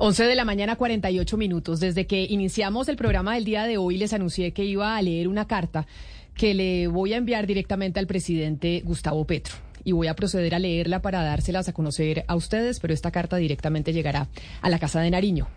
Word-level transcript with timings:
11 0.00 0.24
de 0.26 0.36
la 0.36 0.44
mañana, 0.44 0.76
48 0.76 1.36
minutos. 1.36 1.80
Desde 1.80 2.06
que 2.06 2.22
iniciamos 2.22 2.88
el 2.88 2.94
programa 2.94 3.34
del 3.34 3.44
día 3.44 3.64
de 3.64 3.78
hoy, 3.78 3.98
les 3.98 4.12
anuncié 4.12 4.52
que 4.52 4.64
iba 4.64 4.96
a 4.96 5.02
leer 5.02 5.26
una 5.26 5.48
carta 5.48 5.88
que 6.36 6.54
le 6.54 6.86
voy 6.86 7.14
a 7.14 7.16
enviar 7.16 7.48
directamente 7.48 7.98
al 7.98 8.06
presidente 8.06 8.80
Gustavo 8.84 9.24
Petro. 9.24 9.56
Y 9.82 9.90
voy 9.90 10.06
a 10.06 10.14
proceder 10.14 10.54
a 10.54 10.60
leerla 10.60 11.02
para 11.02 11.24
dárselas 11.24 11.68
a 11.68 11.72
conocer 11.72 12.24
a 12.28 12.36
ustedes, 12.36 12.78
pero 12.78 12.94
esta 12.94 13.10
carta 13.10 13.38
directamente 13.38 13.92
llegará 13.92 14.28
a 14.62 14.70
la 14.70 14.78
Casa 14.78 15.00
de 15.00 15.10
Nariño. 15.10 15.48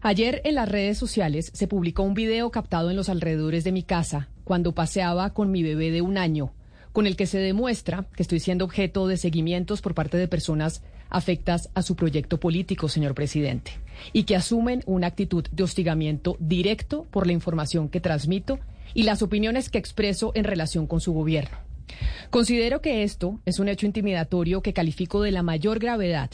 Ayer 0.00 0.40
en 0.44 0.54
las 0.54 0.70
redes 0.70 0.96
sociales 0.96 1.50
se 1.52 1.68
publicó 1.68 2.02
un 2.02 2.14
video 2.14 2.50
captado 2.50 2.88
en 2.88 2.96
los 2.96 3.10
alrededores 3.10 3.62
de 3.62 3.72
mi 3.72 3.82
casa 3.82 4.30
cuando 4.44 4.72
paseaba 4.72 5.34
con 5.34 5.50
mi 5.50 5.62
bebé 5.62 5.90
de 5.90 6.00
un 6.00 6.16
año, 6.16 6.50
con 6.94 7.06
el 7.06 7.14
que 7.14 7.26
se 7.26 7.40
demuestra 7.40 8.06
que 8.16 8.22
estoy 8.22 8.40
siendo 8.40 8.64
objeto 8.64 9.06
de 9.06 9.18
seguimientos 9.18 9.82
por 9.82 9.94
parte 9.94 10.16
de 10.16 10.28
personas 10.28 10.82
afectas 11.10 11.70
a 11.74 11.82
su 11.82 11.96
proyecto 11.96 12.38
político, 12.38 12.88
señor 12.88 13.14
presidente, 13.14 13.72
y 14.12 14.24
que 14.24 14.36
asumen 14.36 14.82
una 14.86 15.08
actitud 15.08 15.44
de 15.50 15.62
hostigamiento 15.62 16.36
directo 16.40 17.04
por 17.10 17.26
la 17.26 17.32
información 17.32 17.88
que 17.88 18.00
transmito 18.00 18.58
y 18.94 19.02
las 19.02 19.22
opiniones 19.22 19.70
que 19.70 19.78
expreso 19.78 20.32
en 20.34 20.44
relación 20.44 20.86
con 20.86 21.00
su 21.00 21.12
gobierno. 21.12 21.58
Considero 22.30 22.80
que 22.80 23.02
esto 23.02 23.40
es 23.44 23.58
un 23.58 23.68
hecho 23.68 23.86
intimidatorio 23.86 24.62
que 24.62 24.72
califico 24.72 25.22
de 25.22 25.30
la 25.30 25.42
mayor 25.42 25.78
gravedad 25.78 26.30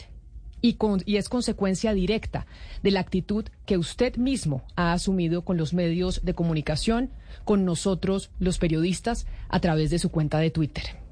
y, 0.61 0.77
y, 1.05 1.17
es 1.17 1.29
consecuencia 1.29 1.93
directa 1.93 2.47
de 2.81 2.91
la 2.91 3.01
actitud 3.01 3.45
que 3.65 3.77
usted 3.77 4.15
mismo 4.15 4.63
ha 4.75 4.93
asumido 4.93 5.43
con 5.43 5.57
los 5.57 5.73
medios 5.73 6.21
de 6.23 6.33
comunicación, 6.33 7.11
con 7.43 7.65
nosotros 7.65 8.31
los 8.39 8.57
periodistas, 8.59 9.27
a 9.49 9.59
través 9.59 9.89
de 9.89 9.99
su 9.99 10.09
cuenta 10.09 10.39
de 10.39 10.51
Twitter. 10.51 11.02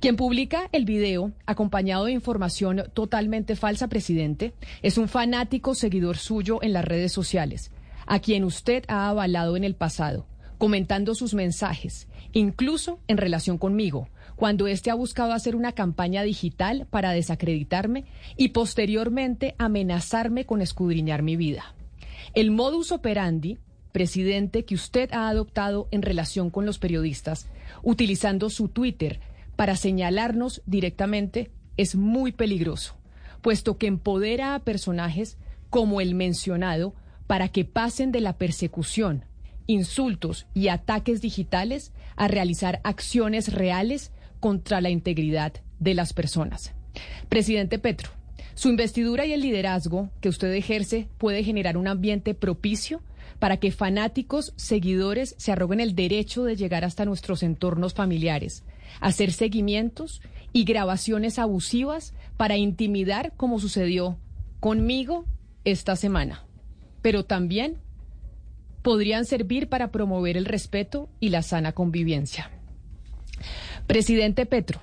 Quien 0.00 0.16
publica 0.16 0.68
el 0.72 0.84
video, 0.84 1.32
acompañado 1.46 2.06
de 2.06 2.12
información 2.12 2.84
totalmente 2.94 3.56
falsa, 3.56 3.88
presidente, 3.88 4.52
es 4.82 4.98
un 4.98 5.08
fanático 5.08 5.74
seguidor 5.74 6.16
suyo 6.16 6.62
en 6.62 6.72
las 6.72 6.84
redes 6.84 7.12
sociales, 7.12 7.70
a 8.06 8.20
quien 8.20 8.44
usted 8.44 8.84
ha 8.88 9.08
avalado 9.08 9.56
en 9.56 9.64
el 9.64 9.74
pasado, 9.74 10.26
comentando 10.56 11.14
sus 11.14 11.34
mensajes, 11.34 12.08
incluso 12.32 13.00
en 13.08 13.16
relación 13.16 13.58
conmigo, 13.58 14.08
cuando 14.36 14.66
éste 14.66 14.90
ha 14.90 14.94
buscado 14.94 15.32
hacer 15.32 15.56
una 15.56 15.72
campaña 15.72 16.22
digital 16.22 16.86
para 16.90 17.10
desacreditarme 17.10 18.04
y 18.36 18.48
posteriormente 18.48 19.54
amenazarme 19.58 20.46
con 20.46 20.62
escudriñar 20.62 21.22
mi 21.22 21.36
vida. 21.36 21.74
El 22.34 22.50
modus 22.50 22.92
operandi 22.92 23.58
presidente, 23.92 24.64
que 24.64 24.74
usted 24.74 25.12
ha 25.12 25.28
adoptado 25.28 25.88
en 25.90 26.02
relación 26.02 26.50
con 26.50 26.66
los 26.66 26.78
periodistas, 26.78 27.48
utilizando 27.82 28.50
su 28.50 28.68
Twitter 28.68 29.20
para 29.58 29.74
señalarnos 29.74 30.62
directamente 30.66 31.50
es 31.76 31.96
muy 31.96 32.30
peligroso, 32.30 32.94
puesto 33.42 33.76
que 33.76 33.88
empodera 33.88 34.54
a 34.54 34.60
personajes 34.60 35.36
como 35.68 36.00
el 36.00 36.14
mencionado 36.14 36.94
para 37.26 37.48
que 37.48 37.64
pasen 37.64 38.12
de 38.12 38.20
la 38.20 38.38
persecución, 38.38 39.24
insultos 39.66 40.46
y 40.54 40.68
ataques 40.68 41.20
digitales 41.20 41.90
a 42.14 42.28
realizar 42.28 42.80
acciones 42.84 43.52
reales 43.52 44.12
contra 44.38 44.80
la 44.80 44.90
integridad 44.90 45.54
de 45.80 45.94
las 45.94 46.12
personas. 46.12 46.72
Presidente 47.28 47.80
Petro, 47.80 48.10
su 48.54 48.68
investidura 48.68 49.26
y 49.26 49.32
el 49.32 49.40
liderazgo 49.40 50.08
que 50.20 50.28
usted 50.28 50.52
ejerce 50.52 51.08
puede 51.18 51.42
generar 51.42 51.76
un 51.76 51.88
ambiente 51.88 52.32
propicio 52.32 53.02
para 53.40 53.56
que 53.56 53.72
fanáticos, 53.72 54.52
seguidores 54.54 55.34
se 55.36 55.50
arroguen 55.50 55.80
el 55.80 55.96
derecho 55.96 56.44
de 56.44 56.54
llegar 56.54 56.84
hasta 56.84 57.04
nuestros 57.04 57.42
entornos 57.42 57.92
familiares, 57.92 58.62
hacer 59.00 59.32
seguimientos 59.32 60.22
y 60.52 60.64
grabaciones 60.64 61.38
abusivas 61.38 62.14
para 62.36 62.56
intimidar 62.56 63.32
como 63.36 63.60
sucedió 63.60 64.18
conmigo 64.60 65.24
esta 65.64 65.96
semana. 65.96 66.44
Pero 67.02 67.24
también 67.24 67.78
podrían 68.82 69.24
servir 69.24 69.68
para 69.68 69.90
promover 69.90 70.36
el 70.36 70.44
respeto 70.44 71.08
y 71.20 71.28
la 71.28 71.42
sana 71.42 71.72
convivencia. 71.72 72.50
Presidente 73.86 74.46
Petro, 74.46 74.80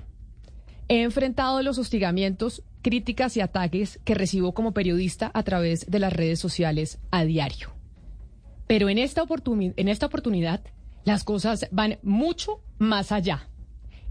he 0.88 1.02
enfrentado 1.02 1.62
los 1.62 1.78
hostigamientos, 1.78 2.62
críticas 2.82 3.36
y 3.36 3.40
ataques 3.40 3.98
que 4.04 4.14
recibo 4.14 4.54
como 4.54 4.72
periodista 4.72 5.30
a 5.34 5.42
través 5.42 5.90
de 5.90 5.98
las 5.98 6.12
redes 6.12 6.38
sociales 6.38 6.98
a 7.10 7.24
diario. 7.24 7.72
Pero 8.66 8.88
en 8.88 8.98
esta, 8.98 9.24
en 9.76 9.88
esta 9.88 10.06
oportunidad 10.06 10.60
las 11.04 11.22
cosas 11.22 11.68
van 11.70 11.98
mucho 12.02 12.60
más 12.78 13.12
allá. 13.12 13.48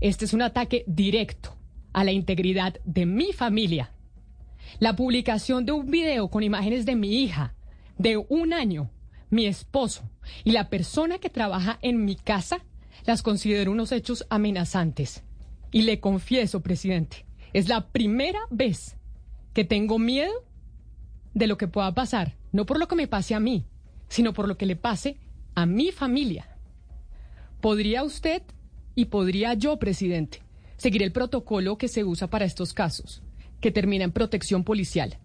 Este 0.01 0.25
es 0.25 0.33
un 0.33 0.41
ataque 0.41 0.83
directo 0.87 1.55
a 1.93 2.03
la 2.03 2.11
integridad 2.11 2.75
de 2.83 3.05
mi 3.05 3.31
familia. 3.31 3.91
La 4.79 4.95
publicación 4.95 5.65
de 5.65 5.71
un 5.71 5.89
video 5.89 6.29
con 6.29 6.43
imágenes 6.43 6.85
de 6.85 6.95
mi 6.95 7.23
hija 7.23 7.55
de 7.97 8.17
un 8.17 8.53
año, 8.53 8.91
mi 9.29 9.45
esposo 9.45 10.09
y 10.43 10.51
la 10.51 10.69
persona 10.69 11.19
que 11.19 11.29
trabaja 11.29 11.79
en 11.81 12.03
mi 12.03 12.15
casa 12.15 12.65
las 13.05 13.21
considero 13.21 13.71
unos 13.71 13.91
hechos 13.91 14.25
amenazantes. 14.29 15.23
Y 15.71 15.83
le 15.83 15.99
confieso, 15.99 16.61
presidente, 16.61 17.25
es 17.53 17.69
la 17.69 17.87
primera 17.87 18.39
vez 18.49 18.97
que 19.53 19.63
tengo 19.63 19.97
miedo 19.97 20.33
de 21.33 21.47
lo 21.47 21.57
que 21.57 21.67
pueda 21.67 21.93
pasar, 21.93 22.35
no 22.51 22.65
por 22.65 22.79
lo 22.79 22.87
que 22.87 22.95
me 22.95 23.07
pase 23.07 23.33
a 23.33 23.39
mí, 23.39 23.65
sino 24.09 24.33
por 24.33 24.47
lo 24.47 24.57
que 24.57 24.65
le 24.65 24.75
pase 24.75 25.17
a 25.53 25.65
mi 25.65 25.91
familia. 25.91 26.49
¿Podría 27.61 28.03
usted 28.03 28.41
y 28.95 29.05
podría 29.05 29.53
yo, 29.53 29.77
presidente, 29.77 30.41
seguir 30.77 31.03
el 31.03 31.11
protocolo 31.11 31.77
que 31.77 31.87
se 31.87 32.03
usa 32.03 32.29
para 32.29 32.45
estos 32.45 32.73
casos, 32.73 33.21
que 33.61 33.71
termina 33.71 34.03
en 34.03 34.11
protección 34.11 34.63
policial. 34.63 35.17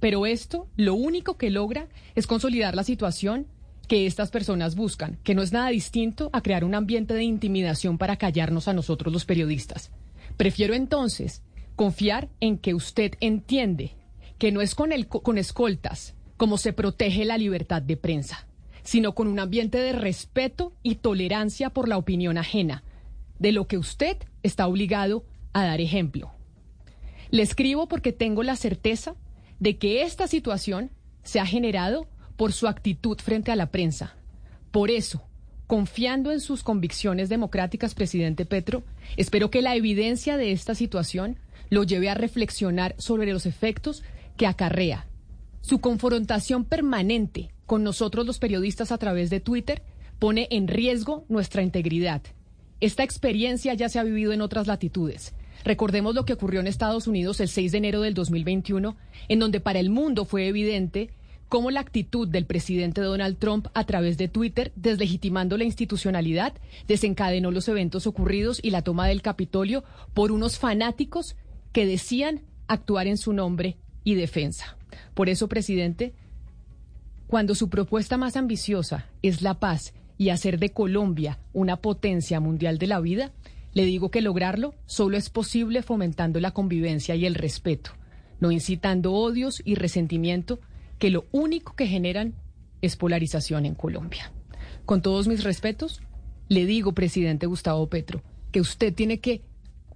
Pero 0.00 0.26
esto 0.26 0.68
lo 0.76 0.94
único 0.94 1.36
que 1.36 1.50
logra 1.50 1.88
es 2.14 2.26
consolidar 2.26 2.74
la 2.74 2.84
situación 2.84 3.46
que 3.88 4.06
estas 4.06 4.30
personas 4.30 4.76
buscan, 4.76 5.18
que 5.22 5.34
no 5.34 5.42
es 5.42 5.52
nada 5.52 5.68
distinto 5.68 6.30
a 6.32 6.42
crear 6.42 6.64
un 6.64 6.74
ambiente 6.74 7.14
de 7.14 7.24
intimidación 7.24 7.98
para 7.98 8.16
callarnos 8.16 8.68
a 8.68 8.72
nosotros 8.72 9.12
los 9.12 9.24
periodistas. 9.24 9.90
Prefiero 10.36 10.74
entonces 10.74 11.42
confiar 11.76 12.28
en 12.40 12.58
que 12.58 12.74
usted 12.74 13.14
entiende 13.20 13.92
que 14.38 14.52
no 14.52 14.60
es 14.60 14.74
con, 14.74 14.92
el, 14.92 15.06
con 15.06 15.38
escoltas 15.38 16.14
como 16.36 16.58
se 16.58 16.72
protege 16.72 17.24
la 17.24 17.38
libertad 17.38 17.82
de 17.82 17.96
prensa, 17.96 18.46
sino 18.82 19.14
con 19.14 19.28
un 19.28 19.38
ambiente 19.38 19.78
de 19.78 19.92
respeto 19.92 20.72
y 20.82 20.96
tolerancia 20.96 21.70
por 21.70 21.88
la 21.88 21.96
opinión 21.96 22.38
ajena, 22.38 22.82
de 23.38 23.52
lo 23.52 23.66
que 23.66 23.78
usted 23.78 24.16
está 24.42 24.66
obligado 24.66 25.24
a 25.52 25.64
dar 25.64 25.80
ejemplo. 25.80 26.32
Le 27.30 27.42
escribo 27.42 27.88
porque 27.88 28.12
tengo 28.12 28.42
la 28.42 28.56
certeza 28.56 29.14
de 29.58 29.78
que 29.78 30.02
esta 30.02 30.28
situación 30.28 30.90
se 31.22 31.40
ha 31.40 31.46
generado 31.46 32.06
por 32.36 32.52
su 32.52 32.68
actitud 32.68 33.18
frente 33.18 33.52
a 33.52 33.56
la 33.56 33.70
prensa. 33.70 34.16
Por 34.70 34.90
eso, 34.90 35.22
confiando 35.66 36.32
en 36.32 36.40
sus 36.40 36.62
convicciones 36.62 37.28
democráticas, 37.28 37.94
presidente 37.94 38.44
Petro, 38.44 38.82
espero 39.16 39.50
que 39.50 39.62
la 39.62 39.74
evidencia 39.74 40.36
de 40.36 40.52
esta 40.52 40.74
situación 40.74 41.38
lo 41.70 41.84
lleve 41.84 42.10
a 42.10 42.14
reflexionar 42.14 42.94
sobre 42.98 43.32
los 43.32 43.46
efectos 43.46 44.02
que 44.36 44.46
acarrea. 44.46 45.06
Su 45.60 45.80
confrontación 45.80 46.64
permanente 46.64 47.50
con 47.66 47.82
nosotros 47.82 48.26
los 48.26 48.38
periodistas 48.38 48.92
a 48.92 48.98
través 48.98 49.30
de 49.30 49.40
Twitter 49.40 49.82
pone 50.18 50.46
en 50.50 50.68
riesgo 50.68 51.24
nuestra 51.28 51.62
integridad 51.62 52.22
esta 52.80 53.02
experiencia 53.02 53.74
ya 53.74 53.88
se 53.88 53.98
ha 53.98 54.04
vivido 54.04 54.32
en 54.32 54.40
otras 54.40 54.66
latitudes. 54.66 55.34
Recordemos 55.64 56.14
lo 56.14 56.24
que 56.24 56.34
ocurrió 56.34 56.60
en 56.60 56.66
Estados 56.66 57.06
Unidos 57.06 57.40
el 57.40 57.48
6 57.48 57.72
de 57.72 57.78
enero 57.78 58.00
del 58.02 58.14
2021, 58.14 58.96
en 59.28 59.38
donde 59.38 59.60
para 59.60 59.78
el 59.78 59.90
mundo 59.90 60.24
fue 60.24 60.46
evidente 60.46 61.10
cómo 61.48 61.70
la 61.70 61.80
actitud 61.80 62.28
del 62.28 62.46
presidente 62.46 63.00
Donald 63.00 63.38
Trump 63.38 63.68
a 63.74 63.84
través 63.84 64.18
de 64.18 64.28
Twitter, 64.28 64.72
deslegitimando 64.76 65.56
la 65.56 65.64
institucionalidad, 65.64 66.52
desencadenó 66.88 67.50
los 67.50 67.68
eventos 67.68 68.06
ocurridos 68.06 68.60
y 68.62 68.70
la 68.70 68.82
toma 68.82 69.06
del 69.06 69.22
Capitolio 69.22 69.84
por 70.12 70.32
unos 70.32 70.58
fanáticos 70.58 71.36
que 71.72 71.86
decían 71.86 72.42
actuar 72.66 73.06
en 73.06 73.16
su 73.16 73.32
nombre 73.32 73.76
y 74.04 74.14
defensa. 74.14 74.76
Por 75.14 75.28
eso, 75.28 75.48
presidente, 75.48 76.12
cuando 77.26 77.54
su 77.54 77.68
propuesta 77.68 78.16
más 78.16 78.36
ambiciosa 78.36 79.08
es 79.22 79.42
la 79.42 79.58
paz 79.58 79.94
y 80.18 80.28
hacer 80.28 80.58
de 80.58 80.70
Colombia 80.70 81.38
una 81.52 81.76
potencia 81.76 82.40
mundial 82.40 82.78
de 82.78 82.86
la 82.86 83.00
vida, 83.00 83.32
le 83.72 83.84
digo 83.84 84.10
que 84.10 84.22
lograrlo 84.22 84.74
solo 84.86 85.16
es 85.16 85.30
posible 85.30 85.82
fomentando 85.82 86.40
la 86.40 86.52
convivencia 86.52 87.14
y 87.16 87.26
el 87.26 87.34
respeto, 87.34 87.90
no 88.40 88.52
incitando 88.52 89.12
odios 89.12 89.60
y 89.64 89.74
resentimiento 89.74 90.60
que 90.98 91.10
lo 91.10 91.24
único 91.32 91.74
que 91.74 91.86
generan 91.86 92.34
es 92.82 92.96
polarización 92.96 93.66
en 93.66 93.74
Colombia. 93.74 94.32
Con 94.86 95.02
todos 95.02 95.26
mis 95.26 95.42
respetos, 95.42 96.02
le 96.48 96.66
digo, 96.66 96.92
presidente 96.92 97.46
Gustavo 97.46 97.88
Petro, 97.88 98.22
que 98.52 98.60
usted 98.60 98.94
tiene 98.94 99.18
que 99.18 99.42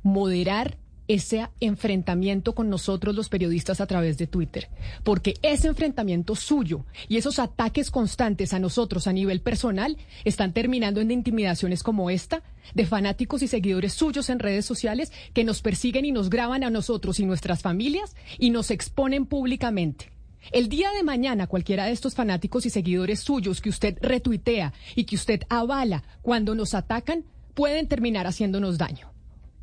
moderar 0.03 0.79
ese 1.09 1.49
enfrentamiento 1.61 2.55
con 2.55 2.69
nosotros 2.69 3.15
los 3.15 3.29
periodistas 3.29 3.81
a 3.81 3.87
través 3.87 4.19
de 4.19 4.27
Twitter, 4.27 4.69
porque 5.03 5.35
ese 5.43 5.69
enfrentamiento 5.69 6.37
suyo 6.37 6.85
y 7.09 7.17
esos 7.17 7.39
ataques 7.39 7.91
constantes 7.91 8.53
a 8.53 8.59
nosotros 8.59 9.07
a 9.07 9.13
nivel 9.13 9.41
personal 9.41 9.97
están 10.25 10.53
terminando 10.53 11.01
en 11.01 11.11
intimidaciones 11.11 11.83
como 11.83 12.11
esta 12.11 12.43
de 12.75 12.87
fanáticos 12.87 13.43
y 13.43 13.49
seguidores 13.49 13.95
suyos 13.95 14.29
en 14.29 14.39
redes 14.39 14.67
sociales 14.67 15.11
que 15.33 15.45
nos 15.45 15.63
persiguen 15.63 16.05
y 16.05 16.13
nos 16.13 16.29
graban 16.29 16.63
a 16.63 16.71
nosotros 16.71 17.19
y 17.19 17.25
nuestras 17.25 17.63
familias 17.63 18.15
y 18.39 18.51
nos 18.51 18.71
exponen 18.71 19.25
públicamente. 19.25 20.13
El 20.53 20.69
día 20.69 20.91
de 20.93 21.03
mañana 21.03 21.47
cualquiera 21.47 21.87
de 21.87 21.93
estos 21.93 22.15
fanáticos 22.15 22.65
y 22.67 22.71
seguidores 22.71 23.21
suyos 23.21 23.61
que 23.61 23.71
usted 23.71 23.99
retuitea 24.01 24.73
y 24.95 25.05
que 25.05 25.17
usted 25.17 25.43
avala 25.49 26.05
cuando 26.23 26.55
nos 26.55 26.75
atacan 26.75 27.25
pueden 27.55 27.89
terminar 27.89 28.27
haciéndonos 28.27 28.79
daño. 28.79 29.11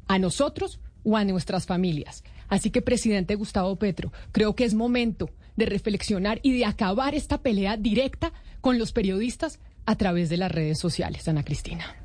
A 0.07 0.19
nosotros 0.19 0.79
o 1.05 1.15
a 1.15 1.23
nuestras 1.23 1.65
familias. 1.65 2.23
Así 2.49 2.69
que, 2.69 2.81
presidente 2.81 3.35
Gustavo 3.35 3.77
Petro, 3.77 4.11
creo 4.33 4.55
que 4.55 4.65
es 4.65 4.73
momento 4.73 5.29
de 5.55 5.65
reflexionar 5.65 6.39
y 6.43 6.57
de 6.57 6.65
acabar 6.65 7.15
esta 7.15 7.41
pelea 7.41 7.77
directa 7.77 8.33
con 8.59 8.77
los 8.77 8.91
periodistas 8.91 9.59
a 9.85 9.95
través 9.95 10.29
de 10.29 10.37
las 10.37 10.51
redes 10.51 10.79
sociales, 10.79 11.27
Ana 11.27 11.43
Cristina. 11.43 12.04